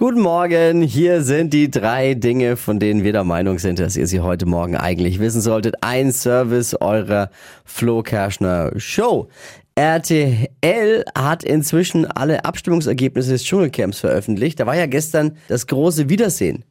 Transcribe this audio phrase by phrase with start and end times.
[0.00, 4.06] Guten Morgen, hier sind die drei Dinge, von denen wir der Meinung sind, dass ihr
[4.06, 5.74] sie heute Morgen eigentlich wissen solltet.
[5.82, 7.28] Ein Service eurer
[7.66, 9.28] Flo Kerschner Show.
[9.74, 14.58] RTL hat inzwischen alle Abstimmungsergebnisse des Dschungelcamps veröffentlicht.
[14.58, 16.64] Da war ja gestern das große Wiedersehen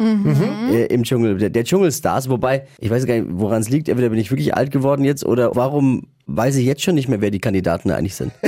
[0.72, 2.32] äh, im Dschungel, der, der Dschungelstars.
[2.32, 3.90] Wobei, ich weiß gar nicht, woran es liegt.
[3.90, 7.22] Entweder bin ich wirklich alt geworden jetzt oder warum weiß ich jetzt schon nicht mehr,
[7.22, 8.32] wer die Kandidaten eigentlich sind.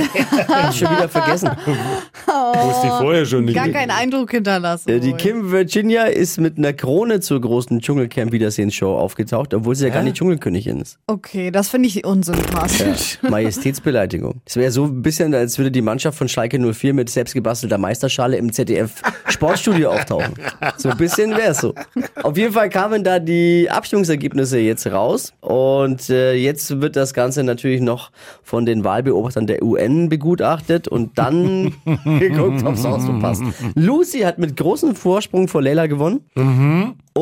[0.70, 1.50] Ich schon wieder vergessen.
[2.54, 3.54] Wusste ich vorher schon nicht.
[3.54, 4.88] Gar keinen Eindruck hinterlassen.
[4.90, 5.12] Äh, Die.
[5.12, 10.16] Kim Virginia ist mit einer Krone zur großen Dschungelcamp-Wiedersehensshow aufgetaucht, obwohl sie ja gar nicht
[10.16, 10.98] Dschungelkönigin ist.
[11.06, 13.18] Okay, das finde ich unsympathisch.
[13.22, 14.40] Majestätsbeleidigung.
[14.44, 18.36] Es wäre so ein bisschen, als würde die Mannschaft von Schalke 04 mit selbstgebastelter Meisterschale
[18.36, 20.34] im ZDF Sportstudio auftauchen.
[20.76, 21.74] So ein bisschen wäre es so.
[22.22, 27.42] Auf jeden Fall kamen da die Abstimmungsergebnisse jetzt raus und äh, jetzt wird das Ganze
[27.44, 28.10] natürlich noch
[28.42, 31.74] von den Wahlbeobachtern der UN begutachtet und dann
[32.44, 33.42] geguckt, ob es auch so passt.
[33.74, 36.20] Lucy hat mit großem Vorsprung vor Leila gewonnen.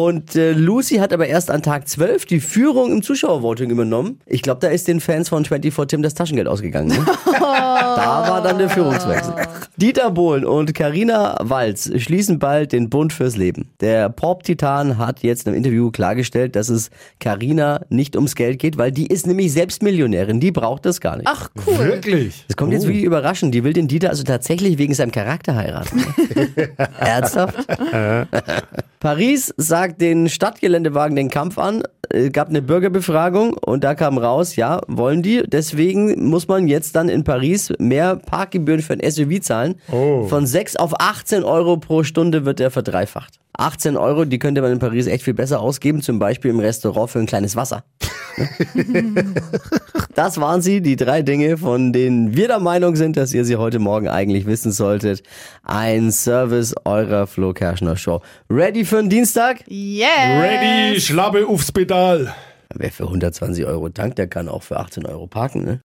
[0.00, 4.18] Und äh, Lucy hat aber erst an Tag 12 die Führung im Zuschauervoting übernommen.
[4.24, 6.88] Ich glaube, da ist den Fans von 24 Tim das Taschengeld ausgegangen.
[6.88, 7.04] Ne?
[7.38, 9.34] da war dann der Führungswechsel.
[9.76, 13.68] Dieter Bohlen und Karina Walz schließen bald den Bund fürs Leben.
[13.82, 18.92] Der Pop-Titan hat jetzt im Interview klargestellt, dass es Karina nicht ums Geld geht, weil
[18.92, 20.40] die ist nämlich selbst Millionärin.
[20.40, 21.28] Die braucht das gar nicht.
[21.28, 21.78] Ach, cool.
[21.78, 22.46] Wirklich?
[22.48, 23.54] Das kommt jetzt wirklich überraschend.
[23.54, 26.02] Die will den Dieter also tatsächlich wegen seinem Charakter heiraten.
[26.98, 27.66] Ernsthaft?
[29.00, 31.82] Paris sagt den Stadtgeländewagen den Kampf an.
[32.10, 35.42] Es gab eine Bürgerbefragung und da kam raus, ja, wollen die.
[35.46, 39.76] Deswegen muss man jetzt dann in Paris mehr Parkgebühren für ein SUV zahlen.
[39.90, 40.26] Oh.
[40.26, 43.40] Von 6 auf 18 Euro pro Stunde wird der verdreifacht.
[43.56, 47.08] 18 Euro, die könnte man in Paris echt viel besser ausgeben, zum Beispiel im Restaurant
[47.08, 47.84] für ein kleines Wasser.
[50.14, 53.56] Das waren sie, die drei Dinge, von denen wir der Meinung sind, dass ihr sie
[53.56, 55.22] heute Morgen eigentlich wissen solltet.
[55.62, 58.20] Ein Service eurer Flo Kerschner Show.
[58.50, 59.62] Ready für den Dienstag?
[59.68, 60.08] Yes.
[60.42, 62.34] Ready, Schlappe aufs Pedal.
[62.74, 65.78] Wer für 120 Euro tankt, der kann auch für 18 Euro parken, ne?